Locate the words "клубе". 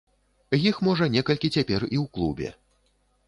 2.17-2.49